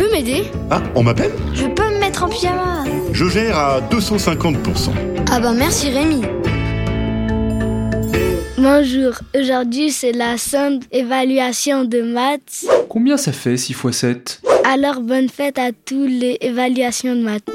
peux 0.00 0.10
m'aider 0.10 0.44
Ah, 0.70 0.80
on 0.94 1.02
m'appelle 1.02 1.32
Je 1.52 1.66
peux 1.66 1.82
me 1.90 2.00
mettre 2.00 2.24
en 2.24 2.28
pyjama. 2.28 2.84
Je 3.12 3.26
gère 3.26 3.58
à 3.58 3.80
250%. 3.82 4.92
Ah 5.30 5.40
bah 5.40 5.52
merci 5.52 5.90
Rémi. 5.90 6.22
Bonjour, 8.56 9.12
aujourd'hui 9.38 9.90
c'est 9.90 10.12
la 10.12 10.38
sonde 10.38 10.84
évaluation 10.90 11.84
de 11.84 12.00
maths. 12.00 12.64
Combien 12.88 13.18
ça 13.18 13.32
fait 13.32 13.58
6 13.58 13.72
x 13.72 13.90
7 13.90 14.42
Alors 14.64 15.00
bonne 15.02 15.28
fête 15.28 15.58
à 15.58 15.70
tous 15.72 16.06
les 16.06 16.38
évaluations 16.40 17.14
de 17.14 17.20
maths. 17.22 17.48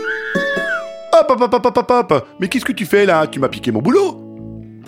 Hop, 1.18 1.28
hop, 1.30 1.42
hop, 1.42 1.54
hop, 1.54 1.66
hop, 1.66 1.78
hop, 1.90 2.12
hop 2.12 2.28
Mais 2.40 2.48
qu'est-ce 2.48 2.66
que 2.66 2.74
tu 2.74 2.86
fais 2.86 3.08
là? 3.08 3.26
Tu 3.26 3.40
m'as 3.40 3.50
piqué 3.50 3.72
mon 3.72 3.82
boulot 3.82 4.25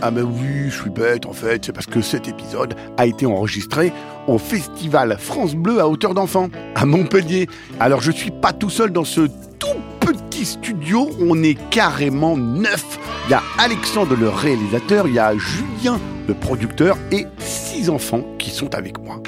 Ah 0.01 0.11
mais 0.11 0.21
oui, 0.21 0.69
je 0.69 0.81
suis 0.81 0.89
bête 0.91 1.25
en 1.25 1.33
fait, 1.33 1.65
c'est 1.65 1.71
parce 1.71 1.87
que 1.87 2.01
cet 2.01 2.27
épisode 2.27 2.75
a 2.97 3.07
été 3.07 3.25
enregistré 3.25 3.91
au 4.27 4.37
festival 4.37 5.17
France 5.19 5.55
Bleu 5.55 5.79
à 5.79 5.87
hauteur 5.87 6.13
d'enfant, 6.13 6.49
à 6.75 6.85
Montpellier. 6.85 7.47
Alors 7.79 8.01
je 8.01 8.11
suis 8.11 8.29
pas 8.29 8.53
tout 8.53 8.69
seul 8.69 8.91
dans 8.91 9.03
ce 9.03 9.21
tout 9.57 9.67
petit 9.99 10.45
studio, 10.45 11.09
on 11.19 11.41
est 11.41 11.57
carrément 11.71 12.37
neuf. 12.37 12.99
Il 13.27 13.31
y 13.31 13.33
a 13.33 13.41
Alexandre 13.57 14.15
le 14.15 14.29
réalisateur, 14.29 15.07
il 15.07 15.15
y 15.15 15.19
a 15.19 15.33
Julien 15.35 15.99
le 16.27 16.35
producteur 16.35 16.97
et 17.11 17.25
six 17.39 17.89
enfants 17.89 18.23
qui 18.37 18.51
sont 18.51 18.75
avec 18.75 18.99
moi. 18.99 19.21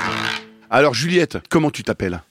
Alors 0.69 0.93
Juliette, 0.93 1.39
comment 1.49 1.71
tu 1.71 1.83
t'appelles? 1.83 2.21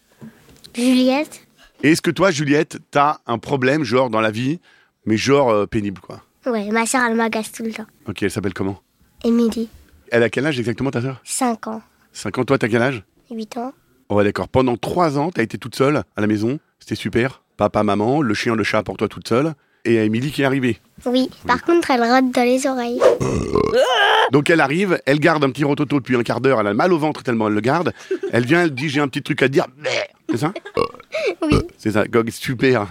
Juliette 0.77 1.41
Et 1.83 1.91
Est-ce 1.91 2.03
que 2.03 2.13
toi 2.13 2.31
Juliette, 2.31 2.79
t'as 2.93 3.19
un 3.27 3.39
problème 3.39 3.83
genre 3.83 4.11
dans 4.11 4.21
la 4.21 4.31
vie, 4.31 4.61
mais 5.07 5.17
genre 5.17 5.51
euh, 5.51 5.67
pénible 5.67 6.01
quoi 6.01 6.23
Ouais, 6.51 6.71
ma 6.71 6.87
soeur, 6.87 7.03
elle 7.07 7.15
m'agace 7.15 7.53
tout 7.53 7.63
le 7.63 7.73
temps. 7.73 7.87
Ok, 8.07 8.23
elle 8.23 8.31
s'appelle 8.31 8.55
comment 8.55 8.81
Émilie, 9.25 9.69
Elle 10.11 10.23
a 10.23 10.31
quel 10.31 10.47
âge 10.47 10.59
exactement 10.59 10.91
ta 10.91 11.03
soeur 11.03 11.21
5 11.25 11.67
ans, 11.67 11.83
5 12.13 12.39
ans, 12.39 12.45
toi 12.45 12.57
t'as 12.59 12.69
quel 12.69 12.81
âge 12.83 13.03
8 13.31 13.57
ans. 13.59 13.73
Oh 14.09 14.15
ouais 14.15 14.25
d'accord, 14.25 14.49
pendant 14.49 14.77
3 14.77 15.19
ans 15.19 15.31
t'as 15.31 15.43
été 15.43 15.59
toute 15.59 15.75
seule 15.75 15.97
à 16.17 16.21
la 16.21 16.27
maison, 16.27 16.59
c'était 16.79 16.95
super. 16.95 17.43
Papa, 17.57 17.83
maman, 17.83 18.23
le 18.23 18.35
chien, 18.35 18.55
le 18.55 18.63
chat 18.65 18.83
pour 18.83 18.97
toi 18.97 19.09
toute 19.09 19.27
seule. 19.29 19.55
Et 19.85 19.93
il 19.93 19.95
y 19.97 19.99
a 19.99 20.05
Émilie 20.05 20.31
qui 20.31 20.43
est 20.43 20.45
arrivée. 20.45 20.79
Oui, 21.07 21.29
par 21.47 21.63
contre, 21.63 21.91
elle 21.91 22.03
rote 22.03 22.31
dans 22.33 22.45
les 22.45 22.67
oreilles. 22.67 23.01
Donc 24.33 24.51
elle 24.51 24.61
arrive, 24.61 25.01
elle 25.07 25.19
garde 25.19 25.43
un 25.45 25.51
petit 25.51 25.65
rototo 25.65 25.99
depuis 25.99 26.17
un 26.17 26.23
quart 26.23 26.41
d'heure, 26.41 26.61
elle 26.61 26.67
a 26.67 26.75
mal 26.75 26.93
au 26.93 26.99
ventre 26.99 27.23
tellement 27.23 27.49
elle 27.49 27.55
le 27.55 27.61
garde. 27.61 27.93
Elle 28.33 28.47
vient, 28.47 28.63
elle 28.63 28.75
dit 28.75 28.89
j'ai 28.89 29.01
un 29.01 29.09
petit 29.09 29.23
truc 29.23 29.43
à 29.43 29.49
te 29.49 29.53
dire. 29.53 29.67
C'est 30.31 30.37
ça 30.37 30.53
Oui. 31.43 31.59
C'est 31.79 31.93
ça, 31.93 32.07
Gog, 32.07 32.31
super. 32.31 32.87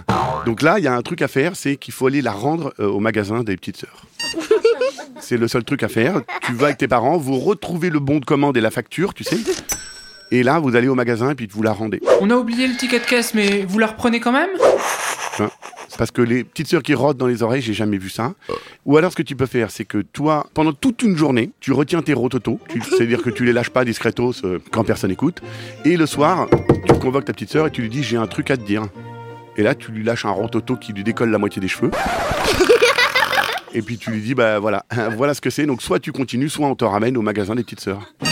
Donc 0.46 0.62
là, 0.62 0.78
il 0.78 0.84
y 0.84 0.88
a 0.88 0.94
un 0.94 1.02
truc 1.02 1.22
à 1.22 1.28
faire, 1.28 1.56
c'est 1.56 1.76
qu'il 1.76 1.94
faut 1.94 2.06
aller 2.06 2.22
la 2.22 2.32
rendre 2.32 2.72
euh, 2.80 2.86
au 2.88 3.00
magasin 3.00 3.42
des 3.44 3.56
petites 3.56 3.76
sœurs. 3.76 4.02
C'est 5.20 5.36
le 5.36 5.48
seul 5.48 5.64
truc 5.64 5.82
à 5.82 5.88
faire. 5.88 6.22
Tu 6.42 6.52
vas 6.52 6.66
avec 6.66 6.78
tes 6.78 6.88
parents, 6.88 7.16
vous 7.18 7.38
retrouvez 7.38 7.90
le 7.90 7.98
bon 7.98 8.18
de 8.18 8.24
commande 8.24 8.56
et 8.56 8.60
la 8.60 8.70
facture, 8.70 9.12
tu 9.14 9.24
sais. 9.24 9.36
Et 10.30 10.42
là, 10.42 10.58
vous 10.58 10.76
allez 10.76 10.88
au 10.88 10.94
magasin 10.94 11.30
et 11.30 11.34
puis 11.34 11.48
vous 11.50 11.62
la 11.62 11.72
rendez. 11.72 12.00
On 12.20 12.30
a 12.30 12.34
oublié 12.36 12.66
le 12.66 12.76
ticket 12.76 13.00
de 13.00 13.04
caisse, 13.04 13.34
mais 13.34 13.64
vous 13.66 13.78
la 13.78 13.88
reprenez 13.88 14.20
quand 14.20 14.32
même? 14.32 14.50
Parce 15.98 16.12
que 16.12 16.22
les 16.22 16.44
petites 16.44 16.68
sœurs 16.68 16.84
qui 16.84 16.94
rotent 16.94 17.16
dans 17.16 17.26
les 17.26 17.42
oreilles, 17.42 17.60
j'ai 17.60 17.74
jamais 17.74 17.98
vu 17.98 18.08
ça. 18.08 18.34
Ou 18.86 18.96
alors, 18.96 19.10
ce 19.10 19.16
que 19.16 19.22
tu 19.22 19.34
peux 19.34 19.46
faire, 19.46 19.72
c'est 19.72 19.84
que 19.84 19.98
toi, 19.98 20.46
pendant 20.54 20.72
toute 20.72 21.02
une 21.02 21.16
journée, 21.16 21.50
tu 21.58 21.72
retiens 21.72 22.02
tes 22.02 22.14
rototos. 22.14 22.60
C'est-à-dire 22.88 23.20
que 23.20 23.30
tu 23.30 23.44
les 23.44 23.52
lâches 23.52 23.70
pas 23.70 23.84
discretos 23.84 24.44
euh, 24.44 24.60
quand 24.70 24.84
personne 24.84 25.10
écoute. 25.10 25.42
Et 25.84 25.96
le 25.96 26.06
soir, 26.06 26.46
tu 26.86 26.94
convoques 27.00 27.24
ta 27.24 27.32
petite 27.32 27.50
sœur 27.50 27.66
et 27.66 27.72
tu 27.72 27.82
lui 27.82 27.88
dis 27.88 28.04
j'ai 28.04 28.16
un 28.16 28.28
truc 28.28 28.52
à 28.52 28.56
te 28.56 28.62
dire. 28.62 28.84
Et 29.56 29.64
là, 29.64 29.74
tu 29.74 29.90
lui 29.90 30.04
lâches 30.04 30.24
un 30.24 30.30
rototo 30.30 30.76
qui 30.76 30.92
lui 30.92 31.02
décolle 31.02 31.30
la 31.30 31.38
moitié 31.38 31.60
des 31.60 31.66
cheveux. 31.68 31.90
Et 33.74 33.82
puis 33.82 33.98
tu 33.98 34.10
lui 34.10 34.22
dis 34.22 34.34
bah 34.34 34.60
voilà, 34.60 34.86
voilà 35.16 35.34
ce 35.34 35.40
que 35.40 35.50
c'est. 35.50 35.66
Donc 35.66 35.82
soit 35.82 35.98
tu 35.98 36.12
continues, 36.12 36.48
soit 36.48 36.68
on 36.68 36.76
te 36.76 36.84
ramène 36.84 37.16
au 37.16 37.22
magasin 37.22 37.56
des 37.56 37.64
petites 37.64 37.80
sœurs. 37.80 38.14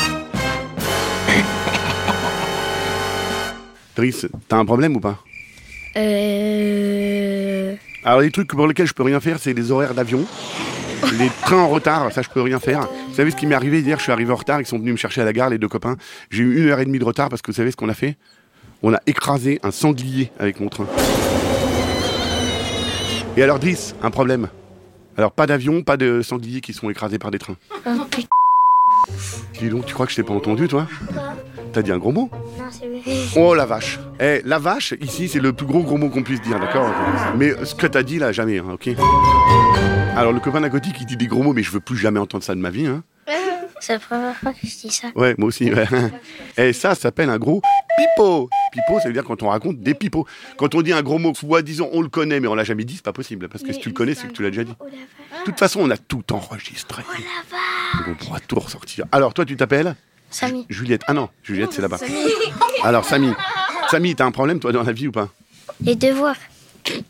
Driss, 3.97 4.29
t'as 4.49 4.57
un 4.57 4.65
problème 4.65 4.95
ou 4.97 5.01
pas? 5.01 5.19
Euh... 5.97 6.76
Alors 8.07 8.21
les 8.21 8.31
trucs 8.31 8.47
pour 8.47 8.69
lesquels 8.69 8.87
je 8.87 8.95
peux 8.95 9.03
rien 9.03 9.19
faire, 9.19 9.41
c'est 9.41 9.53
les 9.53 9.73
horaires 9.73 9.93
d'avion, 9.93 10.25
les 11.19 11.29
trains 11.43 11.59
en 11.59 11.69
retard, 11.69 12.13
ça 12.13 12.23
je 12.23 12.29
peux 12.29 12.41
rien 12.41 12.61
faire. 12.61 12.87
Vous 13.09 13.15
savez 13.17 13.33
ce 13.33 13.37
qui 13.37 13.49
m'est 13.49 13.57
arrivé 13.57 13.81
hier 13.81 13.99
Je 13.99 14.05
suis 14.05 14.13
arrivé 14.13 14.31
en 14.33 14.37
retard, 14.37 14.61
ils 14.61 14.67
sont 14.67 14.79
venus 14.79 14.93
me 14.93 14.97
chercher 14.97 15.23
à 15.23 15.25
la 15.25 15.33
gare, 15.33 15.51
les 15.51 15.59
deux 15.59 15.67
copains. 15.67 15.97
J'ai 16.31 16.45
eu 16.45 16.63
une 16.63 16.69
heure 16.69 16.79
et 16.79 16.85
demie 16.85 17.01
de 17.01 17.05
retard 17.05 17.29
parce 17.29 17.43
que 17.43 17.51
vous 17.51 17.57
savez 17.57 17.73
ce 17.73 17.77
qu'on 17.77 17.89
a 17.89 17.95
fait? 17.95 18.17
On 18.85 18.95
a 18.95 19.01
écrasé 19.09 19.59
un 19.65 19.73
sanglier 19.73 20.31
avec 20.39 20.61
mon 20.61 20.69
train. 20.69 20.87
Et 23.37 23.43
alors 23.43 23.59
Driss, 23.59 23.97
un 24.01 24.13
problème. 24.13 24.51
Alors 25.17 25.33
pas 25.33 25.49
d'avion, 25.49 25.83
pas 25.83 25.97
de 25.97 26.23
sangliers 26.23 26.61
qui 26.61 26.75
sont 26.75 26.89
écrasés 26.89 27.19
par 27.19 27.33
des 27.33 27.41
trains. 27.41 27.57
Oh 27.87 27.91
Dis 29.59 29.69
donc, 29.69 29.85
tu 29.85 29.95
crois 29.95 30.07
que 30.07 30.13
je 30.13 30.17
t'ai 30.17 30.23
pas 30.23 30.35
entendu 30.35 30.69
toi? 30.69 30.87
T'as 31.77 31.83
dit 31.83 31.93
un 31.93 31.99
gros 31.99 32.11
mot 32.11 32.31
non, 32.33 32.65
c'est. 32.71 33.39
Oh 33.39 33.55
la 33.55 33.67
vache 33.67 34.01
Eh, 34.19 34.41
la 34.47 34.59
vache, 34.59 34.95
ici, 35.03 35.29
c'est 35.29 35.41
le 35.41 35.53
plus 35.53 35.67
gros 35.67 35.83
gros 35.83 35.99
mot 35.99 36.09
qu'on 36.09 36.23
puisse 36.23 36.41
dire, 36.41 36.59
d'accord 36.59 36.91
Mais 37.37 37.53
ce 37.67 37.75
que 37.75 37.87
t'as 37.87 38.03
dit 38.03 38.19
là, 38.19 38.33
jamais, 38.33 38.61
hein, 38.61 38.65
ok 38.73 38.89
Alors, 40.17 40.33
le 40.33 40.41
copain 40.41 40.63
d'à 40.63 40.71
côté 40.71 40.91
qui 40.93 41.05
dit 41.05 41.19
des 41.19 41.27
gros 41.27 41.43
mots, 41.43 41.53
mais 41.53 41.63
je 41.63 41.71
veux 41.71 41.81
plus 41.81 41.99
jamais 41.99 42.19
entendre 42.19 42.43
ça 42.43 42.55
de 42.55 42.61
ma 42.61 42.71
vie, 42.71 42.87
hein 42.87 43.05
C'est 43.81 43.93
la 43.93 43.99
première 43.99 44.35
fois 44.37 44.55
que 44.55 44.67
je 44.67 44.75
dis 44.75 44.91
ça. 44.91 45.09
Ouais, 45.17 45.35
moi 45.37 45.49
aussi, 45.49 45.71
ouais. 45.71 45.87
Et 46.57 46.73
ça, 46.73 46.95
ça 46.95 47.03
s'appelle 47.03 47.29
un 47.29 47.37
gros 47.37 47.61
pipeau 47.99 48.49
Pipeau, 48.73 48.99
ça 48.99 49.09
veut 49.09 49.13
dire 49.13 49.25
quand 49.25 49.43
on 49.43 49.51
raconte 49.51 49.79
des 49.79 49.93
pipeaux. 49.93 50.27
Quand 50.57 50.75
on 50.75 50.81
dit 50.81 50.95
un 50.95 51.03
gros 51.03 51.19
mot, 51.19 51.35
soi-disant, 51.35 51.91
on 51.93 52.01
le 52.01 52.09
connaît, 52.09 52.41
mais 52.41 52.49
on 52.49 52.55
l'a 52.55 52.65
jamais 52.65 52.85
dit, 52.85 52.95
c'est 52.95 53.05
pas 53.05 53.13
possible. 53.13 53.51
Parce 53.51 53.63
que 53.63 53.75
si 53.75 53.81
tu 53.81 53.91
le 53.91 53.95
connais, 53.95 54.15
c'est 54.15 54.29
que 54.29 54.33
tu 54.33 54.43
l'as 54.43 54.49
déjà 54.49 54.65
dit. 54.65 54.73
De 54.73 55.45
toute 55.45 55.59
façon, 55.59 55.81
on 55.83 55.91
a 55.91 55.99
tout 55.99 56.25
enregistré. 56.33 57.03
Donc 57.99 58.09
on 58.09 58.15
pourra 58.15 58.41
tout 58.41 58.59
ressortir. 58.59 59.05
Alors, 59.13 59.35
toi, 59.35 59.45
tu 59.45 59.59
t'appelles? 59.59 59.95
Samy. 60.31 60.67
Juliette. 60.69 61.03
Ah 61.07 61.15
non, 61.15 61.29
Juliette, 61.43 61.73
c'est 61.73 61.83
là-bas. 61.83 61.99
Alors, 62.83 63.05
Samy. 63.05 63.33
Samy, 63.91 64.15
t'as 64.15 64.25
un 64.27 64.33
problème, 64.33 64.59
toi, 64.61 64.73
dans 64.73 64.83
la 64.83 64.93
vie 64.93 65.09
ou 65.09 65.13
pas? 65.13 65.29
Les 65.83 65.95
devoirs. 65.95 66.37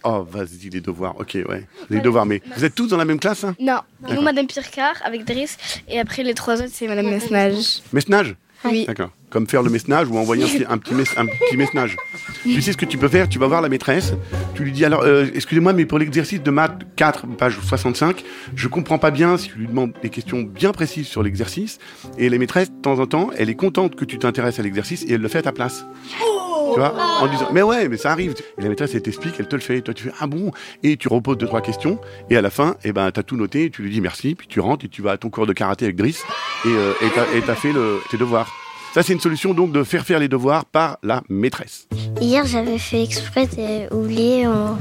Oh, 0.04 0.26
vas-y, 0.30 0.70
les 0.70 0.80
devoirs. 0.80 1.14
Ok, 1.18 1.36
ouais. 1.48 1.66
Les 1.90 2.00
devoirs, 2.00 2.26
mais 2.26 2.42
vous 2.56 2.64
êtes 2.64 2.74
tous 2.74 2.86
dans 2.88 2.96
la 2.96 3.04
même 3.04 3.18
classe, 3.20 3.44
hein? 3.44 3.54
Non, 3.60 3.80
nous 4.14 4.20
Madame 4.22 4.46
Pircard 4.46 4.96
avec 5.04 5.24
Driss 5.24 5.56
et 5.88 5.98
après 6.00 6.22
les 6.22 6.34
trois 6.34 6.56
autres 6.60 6.70
c'est 6.72 6.88
Madame 6.88 7.06
Mesnage. 7.10 7.80
Mesnage? 7.92 8.34
Oui. 8.64 8.84
D'accord. 8.86 9.10
Comme 9.28 9.46
faire 9.46 9.62
le 9.62 9.70
mesnage 9.70 10.08
ou 10.08 10.16
envoyer 10.16 10.44
un 10.44 10.46
petit, 10.48 10.64
un 10.68 10.78
petit, 10.78 10.94
mes- 10.94 11.04
un 11.18 11.26
petit 11.26 11.56
mesnage. 11.56 11.96
Tu 12.42 12.62
sais 12.62 12.72
ce 12.72 12.76
que 12.76 12.86
tu 12.86 12.96
peux 12.96 13.08
faire? 13.08 13.28
Tu 13.28 13.38
vas 13.38 13.46
voir 13.48 13.60
la 13.60 13.68
maîtresse. 13.68 14.14
Tu 14.54 14.64
lui 14.64 14.72
dis 14.72 14.84
alors, 14.84 15.02
euh, 15.02 15.26
excusez-moi, 15.34 15.72
mais 15.74 15.84
pour 15.84 15.98
l'exercice 15.98 16.42
de 16.42 16.50
maths 16.50 16.80
4, 16.96 17.26
page 17.36 17.58
65, 17.60 18.24
je 18.54 18.68
comprends 18.68 18.98
pas 18.98 19.10
bien 19.10 19.36
si 19.36 19.48
tu 19.50 19.58
lui 19.58 19.66
demandes 19.66 19.92
des 20.00 20.08
questions 20.08 20.40
bien 20.42 20.72
précises 20.72 21.06
sur 21.06 21.22
l'exercice. 21.22 21.78
Et 22.18 22.28
la 22.30 22.38
maîtresse, 22.38 22.70
de 22.70 22.80
temps 22.80 22.98
en 22.98 23.06
temps, 23.06 23.30
elle 23.36 23.50
est 23.50 23.56
contente 23.56 23.94
que 23.94 24.04
tu 24.06 24.18
t'intéresses 24.18 24.58
à 24.58 24.62
l'exercice 24.62 25.02
et 25.06 25.12
elle 25.12 25.20
le 25.20 25.28
fait 25.28 25.38
à 25.38 25.42
ta 25.42 25.52
place. 25.52 25.84
Tu 26.74 26.80
vois 26.80 26.94
En 27.20 27.26
disant, 27.26 27.48
mais 27.52 27.62
ouais, 27.62 27.88
mais 27.88 27.96
ça 27.96 28.12
arrive. 28.12 28.34
Et 28.58 28.62
la 28.62 28.68
maîtresse, 28.68 28.94
elle 28.94 29.02
t'explique, 29.02 29.34
elle 29.38 29.48
te 29.48 29.56
le 29.56 29.62
fait. 29.62 29.78
Et 29.78 29.82
toi, 29.82 29.94
tu 29.94 30.04
fais, 30.04 30.12
ah 30.20 30.26
bon? 30.26 30.50
Et 30.82 30.96
tu 30.96 31.08
reposes 31.08 31.38
deux, 31.38 31.46
trois 31.46 31.60
questions. 31.60 31.98
Et 32.30 32.36
à 32.36 32.42
la 32.42 32.50
fin, 32.50 32.76
eh 32.84 32.92
ben, 32.92 33.10
t'as 33.10 33.22
tout 33.22 33.36
noté. 33.36 33.64
Et 33.64 33.70
tu 33.70 33.82
lui 33.82 33.90
dis 33.90 34.00
merci. 34.00 34.34
Puis 34.34 34.46
tu 34.46 34.60
rentres 34.60 34.84
et 34.84 34.88
tu 34.88 35.02
vas 35.02 35.12
à 35.12 35.16
ton 35.16 35.30
cours 35.30 35.46
de 35.46 35.52
karaté 35.52 35.84
avec 35.86 35.96
Driss. 35.96 36.22
Et 36.64 36.68
euh, 36.68 36.92
t'as 37.46 37.54
fait 37.54 37.72
le, 37.72 38.00
tes 38.10 38.16
devoirs. 38.16 38.52
Ça, 38.94 39.02
c'est 39.02 39.12
une 39.12 39.20
solution 39.20 39.52
donc 39.52 39.72
de 39.72 39.84
faire 39.84 40.06
faire 40.06 40.18
les 40.18 40.28
devoirs 40.28 40.64
par 40.64 40.96
la 41.02 41.22
maîtresse. 41.28 41.86
Hier, 42.18 42.46
j'avais 42.46 42.78
fait 42.78 43.02
exprès 43.02 43.46
d'oublier 43.90 44.46
mon 44.46 44.78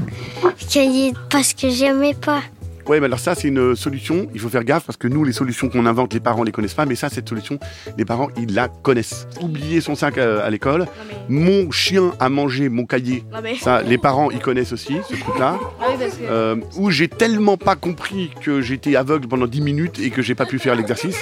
cahier 0.70 1.12
parce 1.30 1.52
que 1.52 1.68
j'aimais 1.68 2.14
pas. 2.14 2.40
Ouais, 2.88 3.00
mais 3.00 3.06
alors 3.06 3.18
ça, 3.18 3.34
c'est 3.34 3.48
une 3.48 3.74
solution. 3.74 4.28
Il 4.32 4.40
faut 4.40 4.48
faire 4.48 4.62
gaffe 4.62 4.84
parce 4.84 4.96
que 4.96 5.08
nous, 5.08 5.24
les 5.24 5.32
solutions 5.32 5.68
qu'on 5.68 5.86
invente, 5.86 6.14
les 6.14 6.20
parents 6.20 6.44
les 6.44 6.52
connaissent 6.52 6.74
pas. 6.74 6.86
Mais 6.86 6.94
ça, 6.94 7.08
cette 7.08 7.28
solution, 7.28 7.58
les 7.98 8.04
parents, 8.04 8.28
ils 8.36 8.54
la 8.54 8.68
connaissent. 8.68 9.26
Oublier 9.40 9.80
son 9.80 9.96
sac 9.96 10.18
à, 10.18 10.44
à 10.44 10.50
l'école. 10.50 10.86
Mon 11.28 11.70
chien 11.72 12.12
a 12.20 12.28
mangé 12.28 12.68
mon 12.68 12.86
cahier. 12.86 13.24
Mais... 13.42 13.56
Ça, 13.56 13.82
les 13.82 13.98
parents, 13.98 14.30
ils 14.30 14.38
connaissent 14.38 14.72
aussi 14.72 14.98
ce 15.08 15.16
truc-là. 15.20 15.58
Ah 15.80 15.86
oui, 15.90 15.94
parce 15.98 16.14
que... 16.14 16.24
Euh, 16.24 16.56
où 16.76 16.90
j'ai 16.90 17.08
tellement 17.08 17.56
pas 17.56 17.74
compris 17.74 18.30
que 18.40 18.60
j'étais 18.60 18.94
aveugle 18.94 19.26
pendant 19.26 19.46
10 19.46 19.60
minutes 19.62 19.98
et 19.98 20.10
que 20.10 20.22
j'ai 20.22 20.36
pas 20.36 20.46
pu 20.46 20.58
faire 20.60 20.76
l'exercice. 20.76 21.18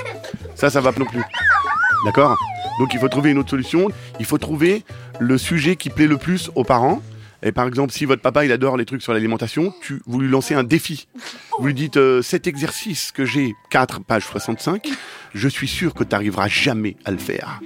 Ça, 0.54 0.69
ça 0.69 0.81
va 0.82 0.92
pas 0.92 1.00
non 1.00 1.06
plus. 1.06 1.22
D'accord? 2.04 2.36
Donc 2.78 2.92
il 2.92 3.00
faut 3.00 3.08
trouver 3.08 3.31
une 3.31 3.38
autre 3.38 3.50
solution. 3.50 3.88
Il 4.20 4.26
faut 4.26 4.38
trouver 4.38 4.84
le 5.19 5.38
sujet 5.38 5.76
qui 5.76 5.90
plaît 5.90 6.06
le 6.06 6.19
plus 6.19 6.50
aux 6.55 6.64
parents. 6.64 7.00
Et 7.44 7.52
par 7.52 7.67
exemple, 7.67 7.93
si 7.93 8.06
votre 8.06 8.23
papa 8.23 8.44
il 8.46 8.52
adore 8.52 8.79
les 8.79 8.87
trucs 8.87 9.02
sur 9.02 9.12
l'alimentation, 9.12 9.75
tu, 9.82 10.00
vous 10.06 10.19
lui 10.19 10.29
lancez 10.31 10.55
un 10.55 10.64
défi. 10.64 11.06
Vous 11.58 11.67
lui 11.67 11.75
dites 11.75 11.99
euh, 11.99 12.23
cet 12.23 12.46
exercice 12.46 13.12
que 13.12 13.26
j'ai 13.26 13.55
4 13.70 14.00
page 14.00 14.25
65, 14.25 14.88
je 15.35 15.49
suis 15.49 15.69
sûr 15.69 15.93
que 15.93 16.05
tu 16.05 16.11
n'arriveras 16.11 16.49
jamais 16.49 16.96
à 17.05 17.11
le 17.11 17.19
faire. 17.19 17.61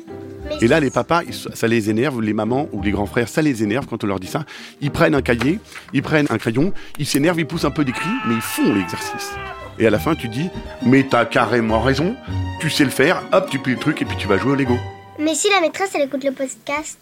Et 0.60 0.66
là, 0.66 0.80
les 0.80 0.90
papas, 0.90 1.22
ça 1.30 1.68
les 1.68 1.90
énerve, 1.90 2.20
les 2.20 2.32
mamans 2.32 2.68
ou 2.72 2.82
les 2.82 2.90
grands 2.90 3.06
frères, 3.06 3.28
ça 3.28 3.40
les 3.40 3.62
énerve 3.62 3.86
quand 3.86 4.02
on 4.02 4.08
leur 4.08 4.18
dit 4.18 4.26
ça. 4.26 4.44
Ils 4.80 4.90
prennent 4.90 5.14
un 5.14 5.22
cahier, 5.22 5.60
ils 5.92 6.02
prennent 6.02 6.26
un 6.30 6.38
crayon, 6.38 6.72
ils 6.98 7.06
s'énervent, 7.06 7.38
ils 7.38 7.46
poussent 7.46 7.64
un 7.64 7.70
peu 7.70 7.84
des 7.84 7.92
cris, 7.92 8.10
mais 8.26 8.34
ils 8.34 8.40
font 8.40 8.74
l'exercice. 8.74 9.30
Et 9.78 9.86
à 9.86 9.90
la 9.90 10.00
fin, 10.00 10.16
tu 10.16 10.28
dis, 10.28 10.48
mais 10.84 11.06
t'as 11.08 11.24
carrément 11.24 11.80
raison, 11.80 12.16
tu 12.60 12.68
sais 12.68 12.84
le 12.84 12.90
faire, 12.90 13.22
hop, 13.32 13.48
tu 13.48 13.60
plies 13.60 13.74
le 13.74 13.78
truc 13.78 14.02
et 14.02 14.04
puis 14.04 14.16
tu 14.16 14.26
vas 14.26 14.38
jouer 14.38 14.52
au 14.52 14.56
Lego. 14.56 14.76
Mais 15.20 15.36
si 15.36 15.48
la 15.50 15.60
maîtresse, 15.60 15.90
elle 15.94 16.02
écoute 16.02 16.24
le 16.24 16.32
podcast. 16.32 16.98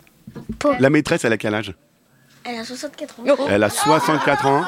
La 0.79 0.90
maîtresse, 0.90 1.25
elle 1.25 1.32
a 1.32 1.38
quel 1.38 1.55
âge? 1.55 1.72
Elle 2.48 2.58
a 2.60 2.64
64 2.64 3.20
ans. 3.20 3.25
Elle 3.48 3.62
a 3.64 3.70
64 3.70 4.46
ans. 4.46 4.62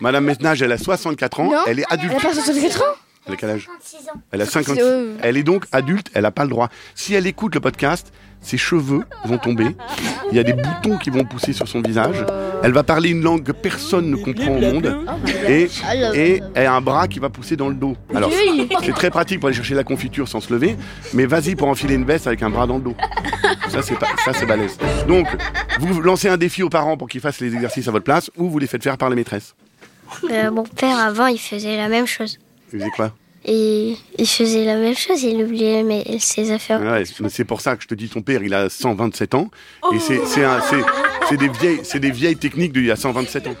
Madame 0.00 0.24
Mesnage, 0.24 0.62
elle 0.62 0.72
a 0.72 0.78
64 0.78 1.40
ans, 1.40 1.44
Non. 1.50 1.58
elle 1.66 1.80
est 1.80 1.84
adulte. 1.90 2.12
Elle 2.12 2.26
a 2.26 2.28
pas 2.30 2.34
64 2.34 2.80
ans 2.82 2.84
Elle 3.26 3.34
a 3.34 3.36
quel 3.36 3.50
âge 3.50 3.66
36 3.66 3.96
ans. 4.08 4.12
Elle 4.32 4.40
a 4.40 4.46
56. 4.46 4.82
Euh, 4.82 5.16
Elle 5.22 5.36
est 5.36 5.42
donc 5.42 5.64
adulte, 5.72 6.08
elle 6.14 6.22
n'a 6.22 6.30
pas 6.30 6.44
le 6.44 6.50
droit. 6.50 6.68
Si 6.94 7.14
elle 7.14 7.26
écoute 7.26 7.54
le 7.54 7.60
podcast, 7.60 8.12
ses 8.40 8.56
cheveux 8.56 9.02
vont 9.26 9.36
tomber, 9.36 9.76
il 10.30 10.36
y 10.36 10.40
a 10.40 10.42
des 10.42 10.54
boutons 10.54 10.96
qui 10.96 11.10
vont 11.10 11.24
pousser 11.26 11.52
sur 11.52 11.68
son 11.68 11.82
visage, 11.82 12.24
elle 12.62 12.72
va 12.72 12.82
parler 12.82 13.10
une 13.10 13.22
langue 13.22 13.42
que 13.42 13.52
personne 13.52 14.10
ne 14.10 14.16
comprend 14.16 14.52
au 14.52 14.60
monde, 14.60 14.96
et, 15.46 15.68
et 16.14 16.42
elle 16.54 16.66
a 16.66 16.72
un 16.72 16.80
bras 16.80 17.06
qui 17.06 17.18
va 17.18 17.28
pousser 17.28 17.56
dans 17.56 17.68
le 17.68 17.74
dos. 17.74 17.98
Alors, 18.14 18.30
c'est 18.82 18.92
très 18.94 19.10
pratique 19.10 19.40
pour 19.40 19.48
aller 19.48 19.56
chercher 19.56 19.74
la 19.74 19.84
confiture 19.84 20.26
sans 20.26 20.40
se 20.40 20.50
lever, 20.54 20.78
mais 21.12 21.26
vas-y 21.26 21.54
pour 21.54 21.68
enfiler 21.68 21.94
une 21.96 22.06
veste 22.06 22.26
avec 22.26 22.42
un 22.42 22.48
bras 22.48 22.66
dans 22.66 22.76
le 22.78 22.82
dos. 22.82 22.96
Ça, 23.68 23.82
c'est 23.82 23.98
pas, 23.98 24.08
ça, 24.24 24.32
c'est 24.32 24.46
balèze. 24.46 24.78
Donc, 25.06 25.26
vous 25.80 26.00
lancez 26.00 26.28
un 26.28 26.36
défi 26.36 26.62
aux 26.62 26.68
parents 26.68 26.96
pour 26.96 27.08
qu'ils 27.08 27.20
fassent 27.20 27.40
les 27.40 27.54
exercices 27.54 27.88
à 27.88 27.90
votre 27.90 28.04
place, 28.04 28.30
ou 28.36 28.48
vous 28.48 28.58
les 28.58 28.66
faites 28.66 28.82
faire 28.82 28.98
par 28.98 29.10
les 29.10 29.16
maîtresses. 29.16 29.54
Euh, 30.30 30.50
mon 30.50 30.64
père, 30.64 30.96
avant, 30.98 31.26
il 31.26 31.38
faisait 31.38 31.76
la 31.76 31.88
même 31.88 32.06
chose. 32.06 32.38
Vous 32.72 32.78
faisiez 32.78 32.90
quoi 32.96 33.14
Et 33.44 33.96
il 34.18 34.26
faisait 34.26 34.64
la 34.64 34.76
même 34.76 34.94
chose, 34.96 35.22
il 35.22 35.42
oubliait 35.42 35.82
mes- 35.82 36.18
ses 36.18 36.50
affaires. 36.52 36.80
Ouais, 36.80 37.04
c'est- 37.28 37.44
pour 37.44 37.60
ça 37.60 37.76
que 37.76 37.82
je 37.82 37.88
te 37.88 37.94
dis, 37.94 38.08
ton 38.08 38.20
père, 38.20 38.42
il 38.42 38.52
a 38.54 38.68
127 38.68 39.34
ans, 39.34 39.50
et 39.94 39.98
c'est, 39.98 40.18
des 41.36 41.48
vieilles, 41.48 41.80
c'est 41.84 42.00
des 42.00 42.10
vieilles 42.10 42.36
techniques 42.36 42.72
d'il 42.72 42.84
y 42.86 42.90
a 42.90 42.96
127 42.96 43.46
ans. 43.46 43.54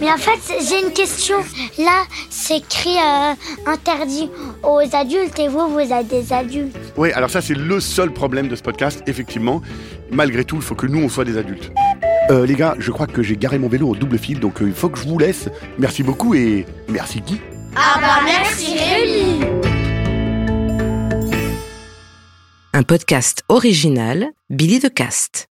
Mais 0.00 0.10
en 0.10 0.16
fait, 0.16 0.40
j'ai 0.68 0.84
une 0.86 0.92
question. 0.92 1.36
Là, 1.78 2.04
c'est 2.30 2.58
écrit 2.58 2.96
euh, 2.96 3.34
interdit 3.66 4.28
aux 4.62 4.80
adultes 4.92 5.38
et 5.38 5.48
vous, 5.48 5.68
vous 5.68 5.80
êtes 5.80 6.08
des 6.08 6.32
adultes. 6.32 6.76
Oui, 6.96 7.12
alors 7.12 7.30
ça, 7.30 7.40
c'est 7.40 7.54
le 7.54 7.80
seul 7.80 8.12
problème 8.12 8.48
de 8.48 8.56
ce 8.56 8.62
podcast, 8.62 9.02
effectivement. 9.06 9.62
Malgré 10.10 10.44
tout, 10.44 10.56
il 10.56 10.62
faut 10.62 10.74
que 10.74 10.86
nous, 10.86 11.00
on 11.00 11.08
soit 11.08 11.24
des 11.24 11.36
adultes. 11.38 11.70
Euh, 12.30 12.46
les 12.46 12.54
gars, 12.54 12.74
je 12.78 12.90
crois 12.90 13.06
que 13.06 13.22
j'ai 13.22 13.36
garé 13.36 13.58
mon 13.58 13.68
vélo 13.68 13.88
au 13.88 13.94
double 13.94 14.18
fil, 14.18 14.40
donc 14.40 14.62
euh, 14.62 14.66
il 14.66 14.74
faut 14.74 14.88
que 14.88 14.98
je 14.98 15.06
vous 15.06 15.18
laisse. 15.18 15.48
Merci 15.78 16.02
beaucoup 16.02 16.34
et 16.34 16.64
merci 16.88 17.20
Guy. 17.20 17.40
Ah 17.76 17.98
bah 18.00 18.20
merci 18.24 18.78
Rémi 18.78 19.40
Un 22.72 22.82
podcast 22.82 23.42
original, 23.48 24.28
Billy 24.48 24.78
de 24.78 24.88
Cast. 24.88 25.48